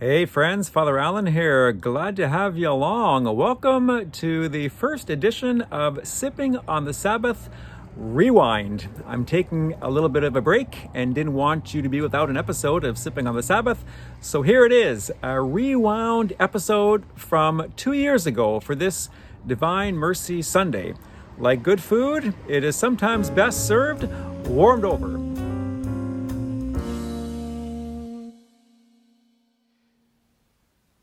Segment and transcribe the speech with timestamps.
[0.00, 1.72] Hey friends, Father Allen here.
[1.72, 3.24] Glad to have you along.
[3.24, 7.50] Welcome to the first edition of Sipping on the Sabbath
[7.96, 8.88] Rewind.
[9.08, 12.30] I'm taking a little bit of a break and didn't want you to be without
[12.30, 13.84] an episode of Sipping on the Sabbath.
[14.20, 19.10] So here it is, a rewound episode from two years ago for this
[19.48, 20.94] Divine Mercy Sunday.
[21.38, 24.04] Like good food, it is sometimes best served
[24.46, 25.27] warmed over.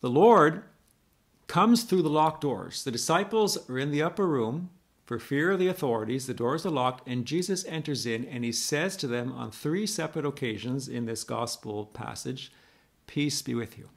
[0.06, 0.62] The Lord
[1.48, 2.84] comes through the locked doors.
[2.84, 4.70] The disciples are in the upper room
[5.04, 6.28] for fear of the authorities.
[6.28, 9.88] The doors are locked, and Jesus enters in and he says to them on three
[9.88, 12.52] separate occasions in this gospel passage,
[13.08, 13.90] Peace be with you.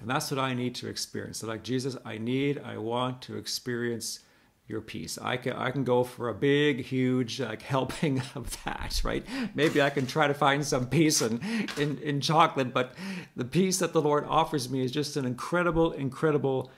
[0.00, 1.38] And that's what I need to experience.
[1.38, 4.20] So, like Jesus, I need, I want to experience
[4.68, 5.18] your peace.
[5.20, 9.24] I can I can go for a big, huge like helping of that, right?
[9.54, 11.40] Maybe I can try to find some peace in,
[11.78, 12.94] in, in chocolate, but
[13.34, 16.70] the peace that the Lord offers me is just an incredible, incredible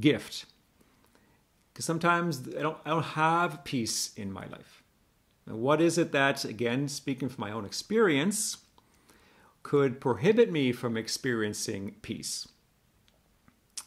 [0.00, 0.46] gift.
[1.72, 4.82] Because sometimes I don't I don't have peace in my life.
[5.46, 8.58] Now, what is it that, again, speaking from my own experience,
[9.62, 12.48] could prohibit me from experiencing peace?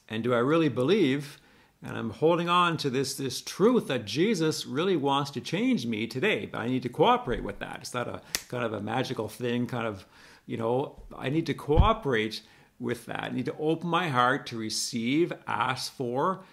[0.07, 1.39] And do I really believe?
[1.83, 6.07] And I'm holding on to this, this truth that Jesus really wants to change me
[6.07, 7.79] today, but I need to cooperate with that.
[7.81, 10.05] It's not a kind of a magical thing, kind of,
[10.47, 12.41] you know, I need to cooperate
[12.79, 13.23] with that.
[13.25, 16.43] I need to open my heart to receive, ask for,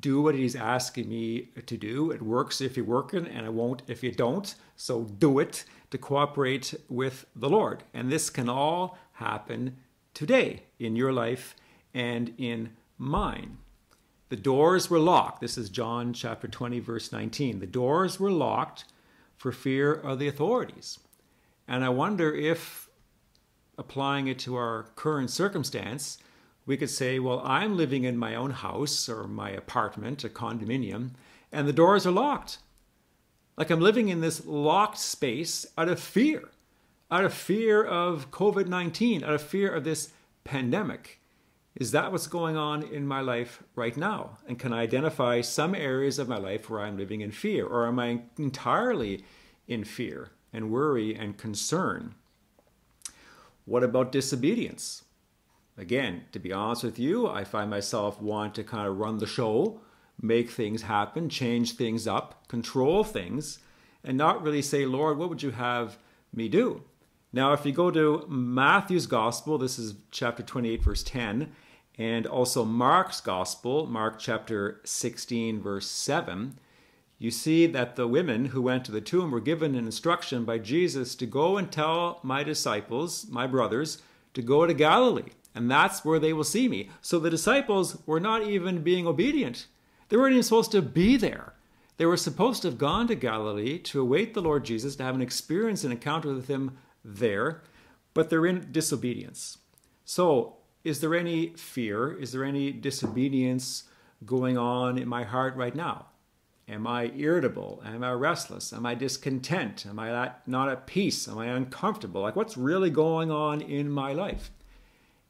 [0.00, 2.10] do what he's asking me to do.
[2.10, 4.54] It works if you're working, and it won't if you don't.
[4.76, 7.84] So do it to cooperate with the Lord.
[7.92, 9.76] And this can all happen
[10.14, 11.54] today in your life
[11.92, 13.58] and in mine.
[14.34, 15.40] The doors were locked.
[15.40, 17.60] This is John chapter 20, verse 19.
[17.60, 18.84] The doors were locked
[19.36, 20.98] for fear of the authorities.
[21.68, 22.88] And I wonder if,
[23.78, 26.18] applying it to our current circumstance,
[26.66, 31.10] we could say, well, I'm living in my own house or my apartment, a condominium,
[31.52, 32.58] and the doors are locked.
[33.56, 36.42] Like I'm living in this locked space out of fear,
[37.08, 40.10] out of fear of COVID 19, out of fear of this
[40.42, 41.20] pandemic.
[41.76, 44.38] Is that what's going on in my life right now?
[44.46, 47.66] And can I identify some areas of my life where I'm living in fear?
[47.66, 49.24] Or am I entirely
[49.66, 52.14] in fear and worry and concern?
[53.64, 55.02] What about disobedience?
[55.76, 59.26] Again, to be honest with you, I find myself want to kind of run the
[59.26, 59.80] show,
[60.20, 63.58] make things happen, change things up, control things,
[64.04, 65.98] and not really say, Lord, what would you have
[66.32, 66.84] me do?
[67.34, 71.50] Now, if you go to Matthew's Gospel, this is chapter 28, verse 10,
[71.98, 76.56] and also Mark's Gospel, Mark chapter 16, verse 7,
[77.18, 80.58] you see that the women who went to the tomb were given an instruction by
[80.58, 84.00] Jesus to go and tell my disciples, my brothers,
[84.34, 86.88] to go to Galilee, and that's where they will see me.
[87.00, 89.66] So the disciples were not even being obedient.
[90.08, 91.54] They weren't even supposed to be there.
[91.96, 95.16] They were supposed to have gone to Galilee to await the Lord Jesus, to have
[95.16, 97.62] an experience, an encounter with him there,
[98.14, 99.58] but they're in disobedience.
[100.04, 102.12] So is there any fear?
[102.12, 103.84] Is there any disobedience
[104.24, 106.06] going on in my heart right now?
[106.66, 107.82] Am I irritable?
[107.84, 108.72] Am I restless?
[108.72, 109.84] Am I discontent?
[109.86, 111.28] Am I not at peace?
[111.28, 112.22] Am I uncomfortable?
[112.22, 114.50] Like, what's really going on in my life?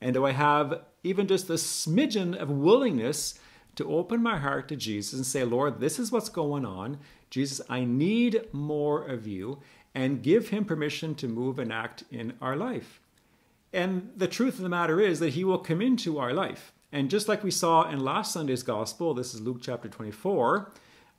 [0.01, 3.39] And do I have even just the smidgen of willingness
[3.77, 6.99] to open my heart to Jesus and say, Lord, this is what's going on.
[7.31, 9.59] Jesus, I need more of you,
[9.95, 13.01] and give him permission to move and act in our life.
[13.73, 16.73] And the truth of the matter is that he will come into our life.
[16.93, 20.73] And just like we saw in last Sunday's gospel, this is Luke chapter 24.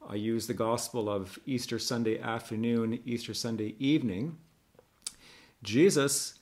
[0.08, 4.38] I use the gospel of Easter Sunday afternoon, Easter Sunday evening.
[5.63, 6.40] Jesus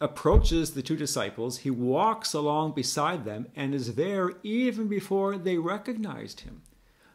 [0.00, 5.56] approaches the two disciples, he walks along beside them and is there even before they
[5.58, 6.62] recognized him.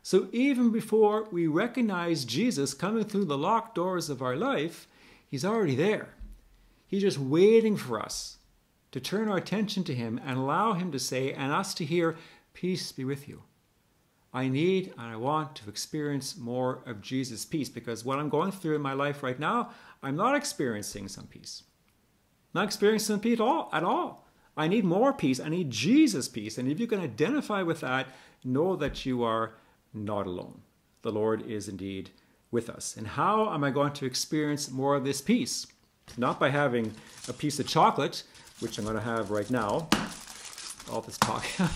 [0.01, 4.87] So, even before we recognize Jesus coming through the locked doors of our life,
[5.27, 6.09] he's already there.
[6.87, 8.37] He's just waiting for us
[8.91, 12.15] to turn our attention to Him and allow Him to say, and us to hear,
[12.53, 13.43] Peace be with you.
[14.33, 18.51] I need and I want to experience more of Jesus' peace because what I'm going
[18.51, 19.71] through in my life right now,
[20.03, 21.63] I'm not experiencing some peace.
[22.53, 24.27] not experiencing some peace at all, at all.
[24.57, 25.39] I need more peace.
[25.39, 26.57] I need Jesus' peace.
[26.57, 28.07] And if you can identify with that,
[28.43, 29.53] know that you are
[29.93, 30.61] not alone.
[31.01, 32.11] The Lord is indeed
[32.51, 32.95] with us.
[32.97, 35.67] And how am I going to experience more of this peace?
[36.17, 36.93] Not by having
[37.27, 38.23] a piece of chocolate,
[38.59, 39.87] which I'm going to have right now.
[40.91, 41.67] All this talking,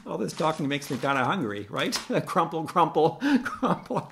[0.06, 1.92] all this talking makes me kind of hungry, right?
[2.26, 4.10] crumple, crumple, crumple.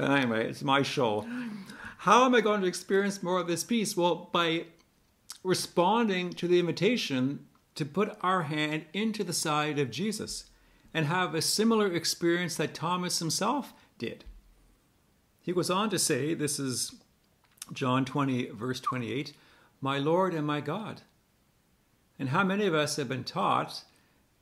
[0.00, 1.24] Anyway, it's my show.
[1.98, 3.96] How am I going to experience more of this peace?
[3.96, 4.64] Well, by
[5.44, 7.46] responding to the invitation
[7.76, 10.49] to put our hand into the side of Jesus
[10.92, 14.24] and have a similar experience that Thomas himself did.
[15.40, 16.94] He goes on to say, this is
[17.72, 19.32] John 20, verse 28,
[19.80, 21.02] My Lord and my God.
[22.18, 23.84] And how many of us have been taught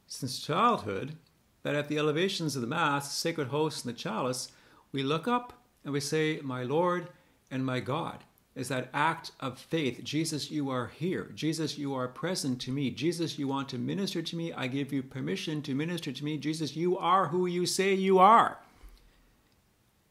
[0.06, 1.16] since childhood
[1.62, 4.50] that at the elevations of the Mass, sacred host, and the chalice,
[4.90, 5.52] we look up
[5.84, 7.08] and we say, My Lord
[7.50, 8.24] and my God
[8.58, 10.02] is that act of faith.
[10.02, 11.30] Jesus, you are here.
[11.34, 12.90] Jesus, you are present to me.
[12.90, 14.52] Jesus, you want to minister to me.
[14.52, 16.36] I give you permission to minister to me.
[16.38, 18.58] Jesus, you are who you say you are.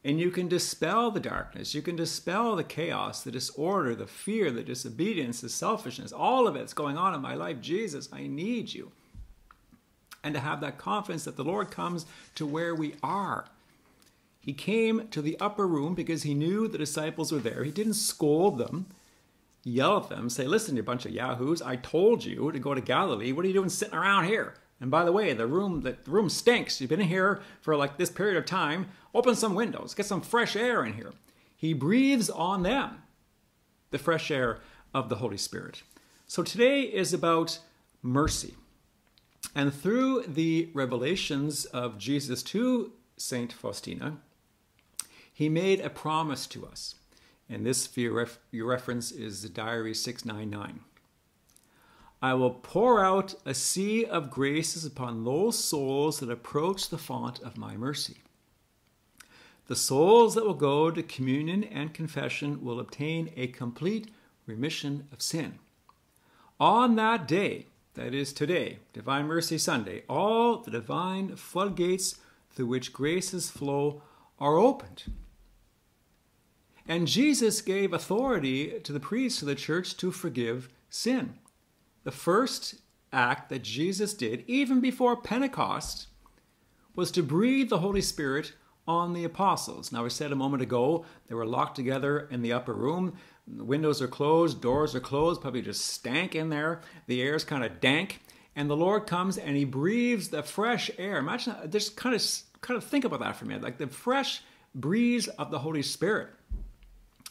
[0.02, 1.74] And you can dispel the darkness.
[1.74, 6.56] You can dispel the chaos, the disorder, the fear, the disobedience, the selfishness, all of
[6.56, 7.60] it's going on in my life.
[7.60, 8.92] Jesus, I need you.
[10.24, 12.06] And to have that confidence that the Lord comes
[12.36, 13.44] to where we are
[14.40, 17.64] he came to the upper room because he knew the disciples were there.
[17.64, 18.86] He didn't scold them,
[19.62, 22.80] yell at them, say, Listen, you bunch of yahoos, I told you to go to
[22.80, 23.32] Galilee.
[23.32, 24.54] What are you doing sitting around here?
[24.80, 26.80] And by the way, the room the room stinks.
[26.80, 28.88] You've been in here for like this period of time.
[29.12, 31.12] Open some windows, get some fresh air in here.
[31.56, 33.02] He breathes on them
[33.90, 34.60] the fresh air
[34.94, 35.82] of the Holy Spirit.
[36.26, 37.58] So today is about
[38.02, 38.54] mercy.
[39.54, 44.18] And through the revelations of Jesus to Saint Faustina,
[45.38, 46.96] he made a promise to us.
[47.48, 50.80] And this, for your, ref- your reference, is the Diary 699.
[52.20, 57.38] I will pour out a sea of graces upon those souls that approach the font
[57.38, 58.16] of my mercy.
[59.68, 64.10] The souls that will go to communion and confession will obtain a complete
[64.44, 65.60] remission of sin.
[66.58, 72.16] On that day, that is today, Divine Mercy Sunday, all the divine floodgates
[72.50, 74.02] through which graces flow
[74.40, 75.04] are opened.
[76.88, 81.34] And Jesus gave authority to the priests of the church to forgive sin.
[82.04, 82.76] The first
[83.12, 86.06] act that Jesus did, even before Pentecost,
[86.96, 88.54] was to breathe the Holy Spirit
[88.86, 89.92] on the apostles.
[89.92, 93.18] Now, I said a moment ago they were locked together in the upper room.
[93.46, 96.80] The windows are closed, doors are closed, probably just stank in there.
[97.06, 98.22] The air is kind of dank.
[98.56, 101.18] And the Lord comes and he breathes the fresh air.
[101.18, 102.22] Imagine, just kind of,
[102.62, 104.42] kind of think about that for a minute, like the fresh
[104.74, 106.30] breeze of the Holy Spirit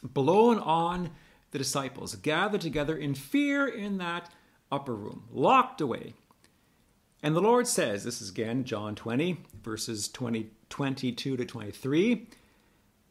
[0.03, 1.11] blown on
[1.51, 4.29] the disciples, gathered together in fear in that
[4.71, 6.13] upper room, locked away.
[7.23, 12.27] And the Lord says, this is again John 20, verses 20, 22 to 23.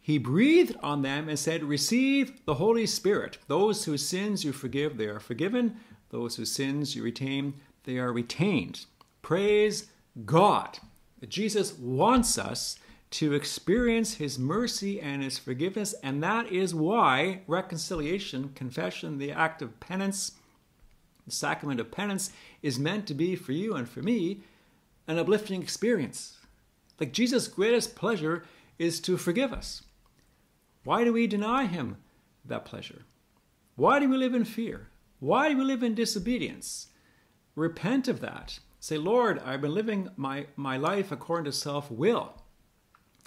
[0.01, 3.39] He breathed on them and said, Receive the Holy Spirit.
[3.49, 5.79] Those whose sins you forgive, they are forgiven.
[6.11, 8.87] Those whose sins you retain, they are retained.
[9.23, 9.89] Praise
[10.25, 10.79] God.
[11.29, 12.79] Jesus wants us
[13.11, 15.95] to experience his mercy and his forgiveness.
[16.03, 20.33] And that is why reconciliation, confession, the act of penance,
[21.25, 22.31] the sacrament of penance
[22.63, 24.41] is meant to be for you and for me
[25.07, 26.39] an uplifting experience.
[26.99, 28.45] Like Jesus' greatest pleasure
[28.79, 29.83] is to forgive us.
[30.85, 31.97] Why do we deny him
[32.45, 33.03] that pleasure?
[33.75, 34.89] Why do we live in fear?
[35.21, 36.89] Why do we live in disobedience?
[37.55, 38.59] Repent of that.
[38.81, 42.35] Say, Lord, I've been living my, my life according to self will.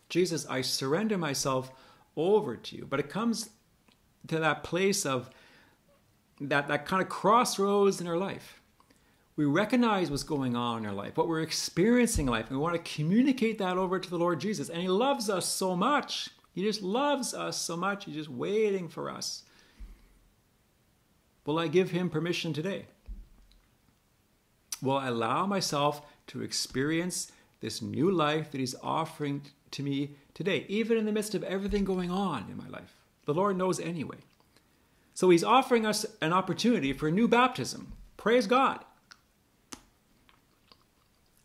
[0.09, 1.71] Jesus, I surrender myself
[2.17, 2.85] over to you.
[2.85, 3.49] But it comes
[4.27, 5.29] to that place of
[6.41, 8.61] that, that kind of crossroads in our life.
[9.35, 12.61] We recognize what's going on in our life, what we're experiencing in life, and we
[12.61, 14.69] want to communicate that over to the Lord Jesus.
[14.69, 16.29] And He loves us so much.
[16.51, 18.05] He just loves us so much.
[18.05, 19.43] He's just waiting for us.
[21.45, 22.85] Will I give Him permission today?
[24.81, 30.65] Will I allow myself to experience this new life that He's offering to me today,
[30.67, 32.95] even in the midst of everything going on in my life.
[33.25, 34.17] The Lord knows anyway.
[35.13, 37.93] So He's offering us an opportunity for a new baptism.
[38.17, 38.83] Praise God.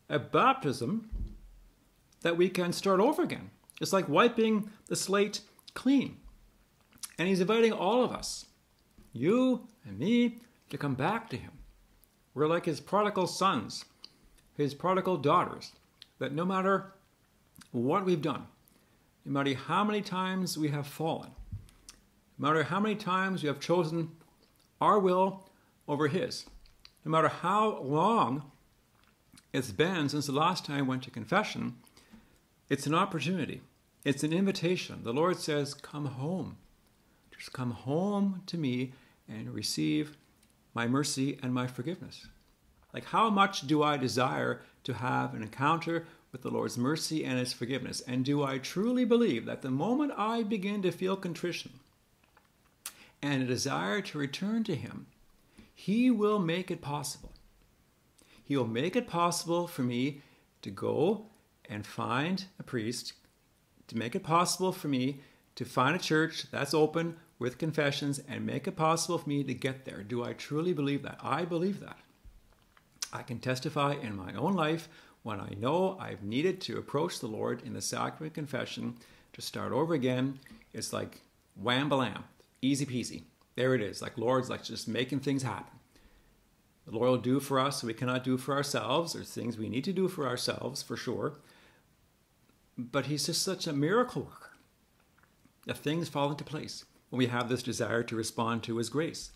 [0.09, 1.11] A baptism
[2.23, 3.51] that we can start over again.
[3.81, 5.41] It's like wiping the slate
[5.75, 6.17] clean.
[7.19, 8.47] And He's inviting all of us,
[9.13, 10.39] you and me,
[10.71, 11.53] to come back to Him.
[12.33, 13.85] We're like His prodigal sons,
[14.57, 15.73] His prodigal daughters,
[16.19, 16.93] that no matter
[17.83, 18.47] what we've done,
[19.25, 21.31] no matter how many times we have fallen,
[22.39, 24.11] no matter how many times we have chosen
[24.81, 25.49] our will
[25.89, 26.47] over His,
[27.05, 28.51] no matter how long
[29.53, 31.77] it's been since the last time I went to confession,
[32.69, 33.61] it's an opportunity.
[34.05, 35.01] It's an invitation.
[35.03, 36.57] The Lord says, Come home.
[37.37, 38.93] Just come home to me
[39.29, 40.17] and receive
[40.75, 42.27] my mercy and my forgiveness.
[42.93, 47.39] Like, how much do I desire to have an encounter with the Lord's mercy and
[47.39, 48.01] His forgiveness?
[48.09, 51.75] And do I truly believe that the moment I begin to feel contrition
[53.23, 55.07] and a desire to return to Him,
[55.73, 57.31] He will make it possible.
[58.43, 60.23] He will make it possible for me
[60.63, 61.27] to go
[61.71, 63.13] and find a priest,
[63.87, 65.21] to make it possible for me
[65.55, 69.55] to find a church that's open with confessions and make it possible for me to
[69.55, 70.03] get there.
[70.03, 71.21] Do I truly believe that?
[71.23, 71.99] I believe that.
[73.13, 74.89] I can testify in my own life
[75.25, 78.95] when I know I've needed to approach the Lord in the sacrament confession
[79.33, 80.39] to start over again.
[80.73, 81.23] It's like
[81.57, 82.25] wham blam,
[82.63, 83.23] easy peasy.
[83.57, 84.03] There it is.
[84.03, 85.79] Like Lord's like just making things happen.
[86.87, 89.15] The Lord will do for us we cannot do for ourselves.
[89.15, 91.39] There's things we need to do for ourselves for sure.
[92.77, 94.51] But He's just such a miracle worker
[95.67, 99.31] that things fall into place when we have this desire to respond to His grace.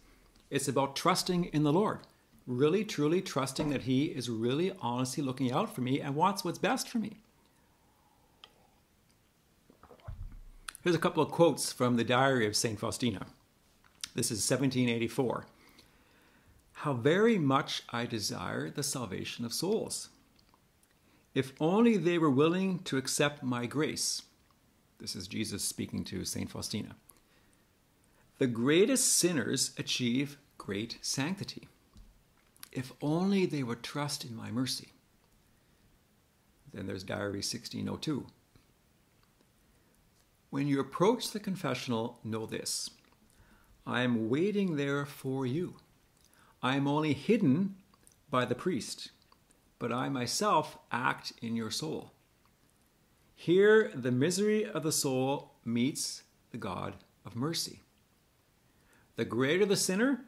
[0.51, 2.01] It's about trusting in the Lord,
[2.49, 6.59] really, truly trusting that He is really honestly looking out for me and wants what's
[6.59, 7.19] best for me.
[10.83, 12.81] Here's a couple of quotes from the diary of St.
[12.81, 13.27] Faustina.
[14.15, 15.47] This is 1784.
[16.73, 20.09] How very much I desire the salvation of souls.
[21.35, 24.23] If only they were willing to accept my grace.
[24.99, 26.51] This is Jesus speaking to St.
[26.51, 26.97] Faustina.
[28.39, 31.69] The greatest sinners achieve great sanctity.
[32.73, 34.89] If only they would trust in my mercy.
[36.73, 38.27] Then there's Diary 1602.
[40.51, 42.91] When you approach the confessional, know this
[43.87, 45.77] I am waiting there for you.
[46.63, 47.77] I am only hidden
[48.31, 49.11] by the priest,
[49.79, 52.13] but I myself act in your soul.
[53.35, 56.95] Here, the misery of the soul meets the God
[57.25, 57.83] of mercy.
[59.17, 60.25] The greater the sinner,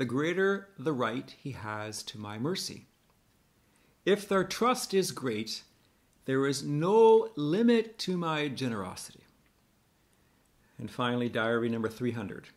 [0.00, 2.86] the greater the right he has to my mercy.
[4.06, 5.62] If their trust is great,
[6.24, 9.24] there is no limit to my generosity.
[10.78, 12.48] And finally, diary number 300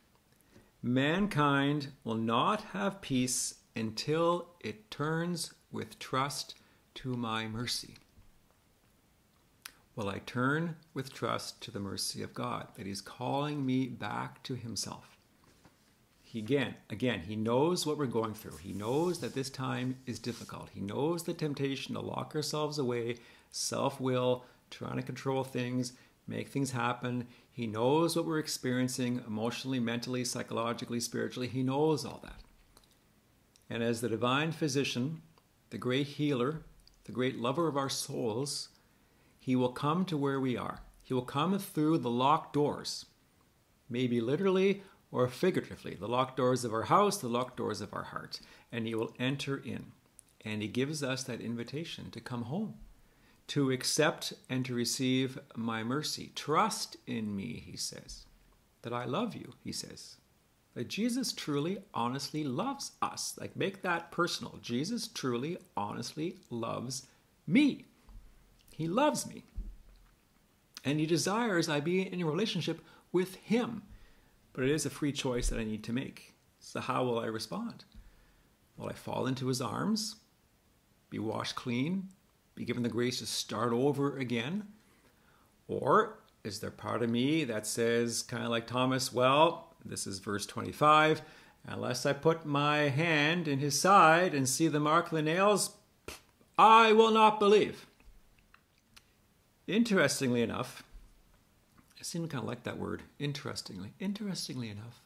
[0.82, 6.56] mankind will not have peace until it turns with trust
[6.96, 7.96] to my mercy.
[9.98, 14.42] Will I turn with trust to the mercy of God, that He's calling me back
[14.44, 15.13] to Himself?
[16.34, 18.58] He again, again, He knows what we're going through.
[18.58, 20.70] He knows that this time is difficult.
[20.74, 23.18] He knows the temptation to lock ourselves away,
[23.52, 25.94] self will, trying to control things,
[26.28, 27.28] make things happen.
[27.52, 31.48] He knows what we're experiencing emotionally, mentally, psychologically, spiritually.
[31.48, 32.42] He knows all that.
[33.70, 35.22] And as the divine physician,
[35.70, 36.64] the great healer,
[37.04, 38.70] the great lover of our souls,
[39.38, 40.80] he will come to where we are.
[41.04, 43.06] He will come through the locked doors,
[43.88, 44.82] maybe literally
[45.14, 48.42] or figuratively, the locked doors of our house, the locked doors of our heart,
[48.72, 49.94] and he will enter in.
[50.44, 52.74] And he gives us that invitation to come home
[53.48, 56.32] to accept and to receive my mercy.
[56.36, 58.26] Trust in me, he says,
[58.82, 60.18] that I love you, he says.
[60.74, 63.36] That Jesus truly, honestly loves us.
[63.40, 64.58] Like, make that personal.
[64.62, 67.06] Jesus truly, honestly loves
[67.46, 67.86] me.
[68.76, 69.44] He loves me.
[70.84, 73.84] And he desires I be in a relationship with him.
[74.54, 76.34] But it is a free choice that I need to make.
[76.60, 77.86] So, how will I respond?
[78.78, 80.16] Will I fall into his arms,
[81.10, 82.10] be washed clean,
[82.56, 84.68] be given the grace to start over again?
[85.68, 90.20] Or is there part of me that says, kind of like Thomas, well, this is
[90.20, 91.22] verse 25,
[91.68, 95.76] unless I put my hand in his side and see the mark of the nails,
[96.58, 97.86] I will not believe.
[99.68, 100.84] Interestingly enough,
[102.04, 103.94] I seem to kind of like that word, interestingly.
[103.98, 105.02] Interestingly enough,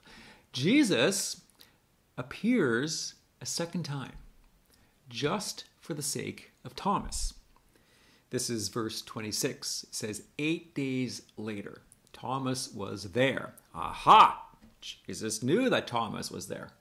[0.51, 1.41] Jesus
[2.17, 4.13] appears a second time
[5.07, 7.35] just for the sake of Thomas.
[8.31, 9.83] This is verse 26.
[9.83, 13.53] It says, Eight days later, Thomas was there.
[13.75, 14.47] Aha!
[14.81, 16.71] Jesus knew that Thomas was there.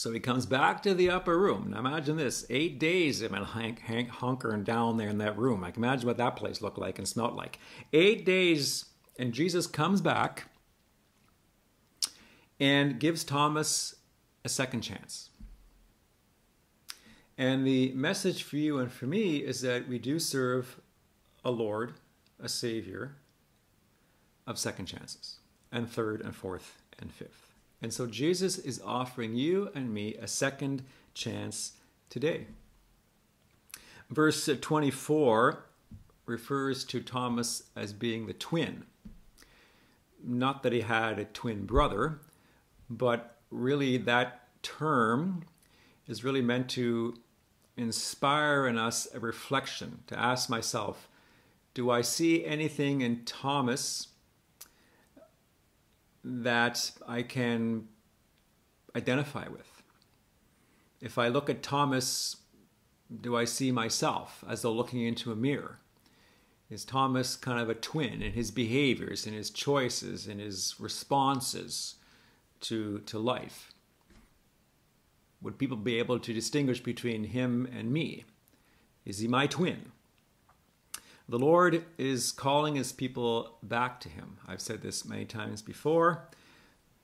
[0.00, 1.72] So he comes back to the upper room.
[1.72, 5.62] Now imagine this eight days of him Hank, Hank hunkering down there in that room.
[5.62, 7.58] I can imagine what that place looked like and smelled like.
[7.92, 8.86] Eight days,
[9.18, 10.46] and Jesus comes back
[12.58, 13.94] and gives Thomas
[14.42, 15.28] a second chance.
[17.36, 20.80] And the message for you and for me is that we do serve
[21.44, 21.92] a Lord,
[22.42, 23.16] a Savior
[24.46, 25.40] of second chances,
[25.70, 27.49] and third and fourth and fifth.
[27.82, 30.82] And so Jesus is offering you and me a second
[31.14, 31.72] chance
[32.08, 32.46] today.
[34.10, 35.64] Verse 24
[36.26, 38.84] refers to Thomas as being the twin.
[40.22, 42.20] Not that he had a twin brother,
[42.88, 45.44] but really that term
[46.06, 47.14] is really meant to
[47.76, 51.08] inspire in us a reflection to ask myself
[51.72, 54.08] do I see anything in Thomas
[56.24, 57.88] that I can
[58.94, 59.82] identify with.
[61.00, 62.36] If I look at Thomas,
[63.20, 65.78] do I see myself as though looking into a mirror?
[66.68, 71.96] Is Thomas kind of a twin in his behaviors, in his choices, in his responses
[72.60, 73.72] to, to life?
[75.42, 78.24] Would people be able to distinguish between him and me?
[79.04, 79.92] Is he my twin?
[81.30, 84.38] The Lord is calling his people back to him.
[84.48, 86.24] I've said this many times before.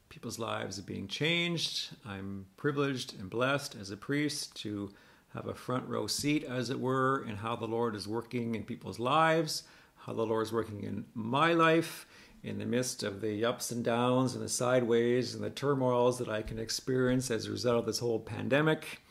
[0.09, 1.91] People's lives are being changed.
[2.05, 4.91] I'm privileged and blessed as a priest to
[5.33, 8.65] have a front row seat, as it were, in how the Lord is working in
[8.65, 9.63] people's lives,
[9.95, 12.05] how the Lord is working in my life,
[12.43, 16.29] in the midst of the ups and downs and the sideways and the turmoils that
[16.29, 19.03] I can experience as a result of this whole pandemic.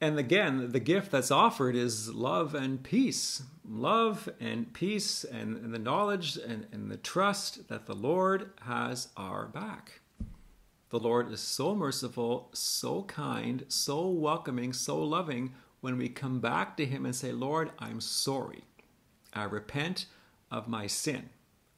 [0.00, 3.42] And again, the gift that's offered is love and peace.
[3.66, 9.08] Love and peace and, and the knowledge and, and the trust that the Lord has
[9.16, 10.00] our back.
[10.90, 16.76] The Lord is so merciful, so kind, so welcoming, so loving when we come back
[16.76, 18.64] to Him and say, Lord, I'm sorry.
[19.32, 20.06] I repent
[20.50, 21.30] of my sin.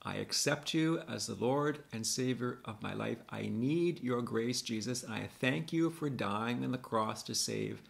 [0.02, 3.18] I accept you as the Lord and Savior of my life.
[3.30, 7.34] I need your grace, Jesus, and I thank you for dying on the cross to
[7.34, 7.80] save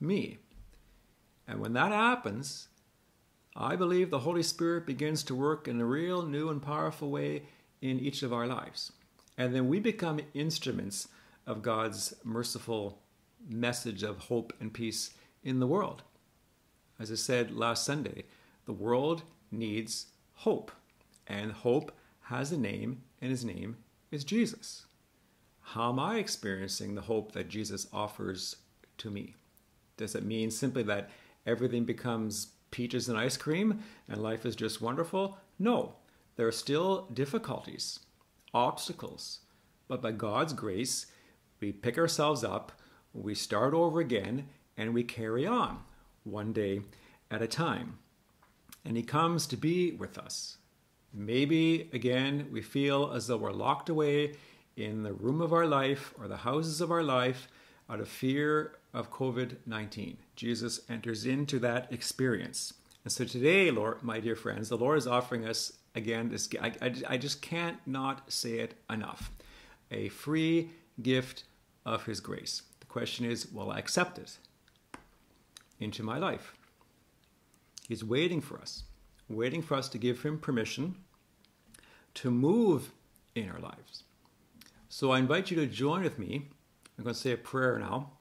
[0.00, 0.38] me.
[1.48, 2.68] And when that happens,
[3.54, 7.44] I believe the Holy Spirit begins to work in a real new and powerful way
[7.80, 8.92] in each of our lives.
[9.38, 11.08] And then we become instruments
[11.46, 12.98] of God's merciful
[13.48, 16.02] message of hope and peace in the world.
[16.98, 18.24] As I said last Sunday,
[18.64, 20.72] the world needs hope.
[21.26, 23.76] And hope has a name, and his name
[24.10, 24.86] is Jesus.
[25.60, 28.56] How am I experiencing the hope that Jesus offers
[28.98, 29.34] to me?
[29.96, 31.10] Does it mean simply that
[31.46, 35.38] everything becomes peaches and ice cream and life is just wonderful?
[35.58, 35.94] No,
[36.36, 38.00] there are still difficulties,
[38.52, 39.40] obstacles.
[39.88, 41.06] But by God's grace,
[41.60, 42.72] we pick ourselves up,
[43.14, 45.78] we start over again, and we carry on
[46.24, 46.80] one day
[47.30, 47.98] at a time.
[48.84, 50.58] And He comes to be with us.
[51.14, 54.34] Maybe again, we feel as though we're locked away
[54.76, 57.48] in the room of our life or the houses of our life
[57.88, 60.18] out of fear of COVID 19.
[60.34, 62.74] Jesus enters into that experience.
[63.04, 66.48] And so today, Lord, my dear friends, the Lord is offering us again this.
[66.60, 69.30] I, I, I just can't not say it enough
[69.90, 70.70] a free
[71.02, 71.44] gift
[71.84, 72.62] of His grace.
[72.80, 74.38] The question is, will I accept it
[75.78, 76.54] into my life?
[77.88, 78.82] He's waiting for us,
[79.28, 80.96] waiting for us to give Him permission
[82.14, 82.90] to move
[83.34, 84.02] in our lives.
[84.88, 86.48] So I invite you to join with me.
[86.98, 88.16] I'm going to say a prayer now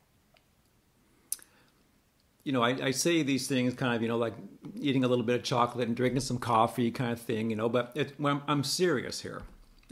[2.45, 4.35] you know, I, I, say these things kind of, you know, like
[4.79, 7.67] eating a little bit of chocolate and drinking some coffee kind of thing, you know,
[7.67, 9.41] but it, well, I'm serious here.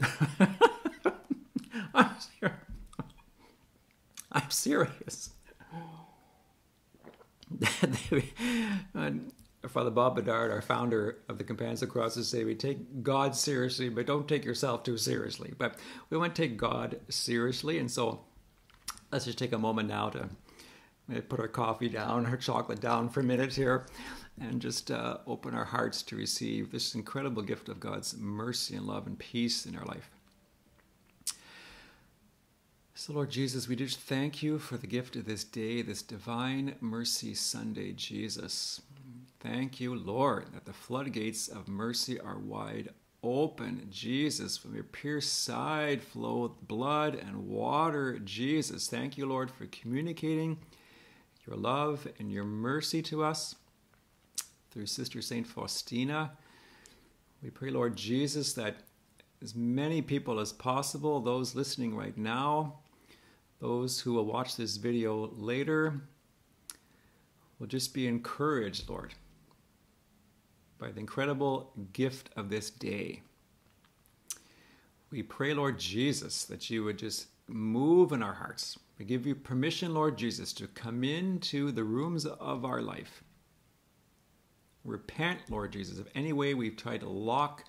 [1.92, 2.14] I'm,
[4.50, 5.30] serious.
[7.82, 8.30] I'm serious.
[9.68, 13.88] Father Bob Bedard, our founder of the Companions of Crosses, say we take God seriously,
[13.88, 15.52] but don't take yourself too seriously.
[15.58, 15.76] But
[16.10, 18.20] we want to take God seriously, and so
[19.14, 20.28] let's just take a moment now to
[21.06, 23.86] Maybe put our coffee down, our chocolate down for a minute here,
[24.40, 28.86] and just uh, open our hearts to receive this incredible gift of God's mercy and
[28.86, 30.10] love and peace in our life.
[32.94, 36.76] So, Lord Jesus, we just thank you for the gift of this day, this Divine
[36.80, 38.80] Mercy Sunday, Jesus.
[39.40, 42.88] Thank you, Lord, that the floodgates of mercy are wide
[43.24, 43.88] open.
[43.90, 48.18] Jesus, from your pierced side flow blood and water.
[48.20, 50.58] Jesus, thank you, Lord, for communicating
[51.46, 53.56] your love and your mercy to us
[54.70, 55.46] through Sister St.
[55.46, 56.32] Faustina.
[57.42, 58.76] We pray, Lord Jesus, that
[59.42, 62.74] as many people as possible, those listening right now,
[63.60, 66.00] those who will watch this video later,
[67.58, 69.14] will just be encouraged, Lord,
[70.84, 73.22] by the incredible gift of this day.
[75.10, 79.34] We pray, Lord Jesus, that you would just move in our hearts, we give you
[79.34, 83.24] permission, Lord Jesus, to come into the rooms of our life.
[84.84, 87.64] Repent, Lord Jesus, of any way we've tried to lock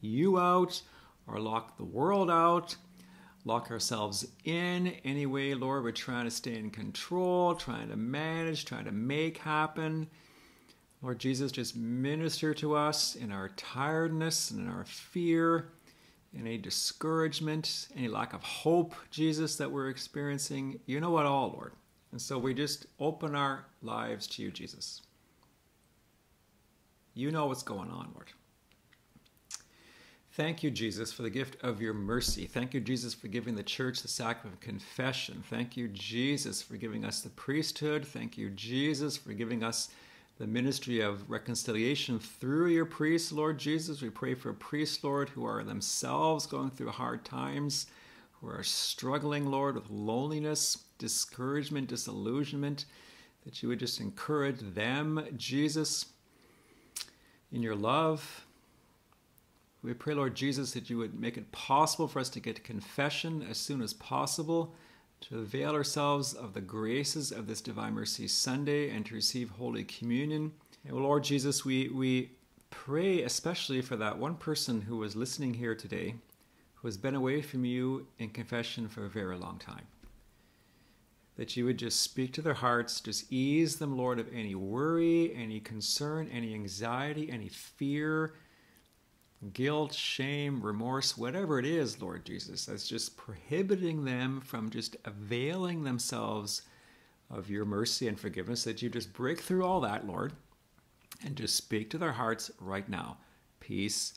[0.00, 0.80] you out
[1.26, 2.76] or lock the world out,
[3.44, 5.82] lock ourselves in any way, Lord.
[5.82, 10.08] We're trying to stay in control, trying to manage, trying to make happen.
[11.02, 15.70] Lord Jesus, just minister to us in our tiredness and in our fear
[16.32, 20.78] in any discouragement, any lack of hope, Jesus, that we're experiencing.
[20.86, 21.72] You know it all, Lord.
[22.12, 25.02] And so we just open our lives to you, Jesus.
[27.14, 28.28] You know what's going on, Lord.
[30.32, 32.46] Thank you, Jesus, for the gift of your mercy.
[32.46, 35.42] Thank you, Jesus, for giving the church the sacrament of confession.
[35.50, 38.06] Thank you, Jesus, for giving us the priesthood.
[38.06, 39.90] Thank you, Jesus, for giving us
[40.40, 44.00] the ministry of reconciliation through your priests, Lord Jesus.
[44.00, 47.88] We pray for priests, Lord, who are themselves going through hard times,
[48.40, 52.86] who are struggling, Lord, with loneliness, discouragement, disillusionment,
[53.44, 56.06] that you would just encourage them, Jesus,
[57.52, 58.46] in your love.
[59.82, 63.46] We pray, Lord Jesus, that you would make it possible for us to get confession
[63.50, 64.74] as soon as possible
[65.22, 69.84] to avail ourselves of the graces of this Divine Mercy Sunday and to receive Holy
[69.84, 70.52] Communion.
[70.86, 72.30] And Lord Jesus, we, we
[72.70, 76.14] pray especially for that one person who was listening here today
[76.74, 79.86] who has been away from you in confession for a very long time.
[81.36, 85.34] That you would just speak to their hearts, just ease them, Lord, of any worry,
[85.34, 88.32] any concern, any anxiety, any fear
[89.52, 95.82] guilt, shame, remorse, whatever it is, Lord Jesus, that's just prohibiting them from just availing
[95.84, 96.62] themselves
[97.30, 100.32] of your mercy and forgiveness, that you just break through all that, Lord,
[101.24, 103.18] and just speak to their hearts right now.
[103.60, 104.14] Peace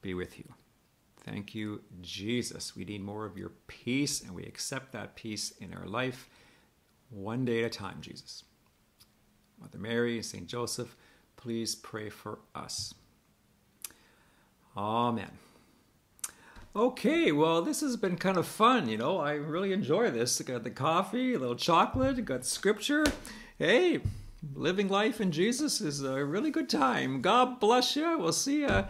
[0.00, 0.44] be with you.
[1.24, 2.76] Thank you, Jesus.
[2.76, 6.28] We need more of your peace, and we accept that peace in our life
[7.10, 8.44] one day at a time, Jesus.
[9.60, 10.46] Mother Mary, and St.
[10.46, 10.96] Joseph,
[11.36, 12.92] please pray for us.
[14.76, 15.30] Amen.
[16.74, 19.18] Okay, well, this has been kind of fun, you know.
[19.18, 20.40] I really enjoy this.
[20.40, 23.04] I got the coffee, a little chocolate, got scripture.
[23.58, 24.00] Hey,
[24.54, 27.20] living life in Jesus is a really good time.
[27.20, 28.18] God bless you.
[28.18, 28.86] We'll see you.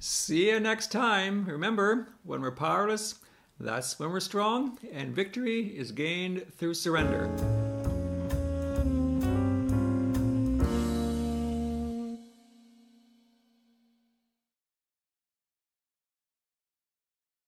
[0.00, 1.44] See you next time.
[1.44, 3.16] Remember, when we're powerless,
[3.60, 7.65] that's when we're strong, and victory is gained through surrender.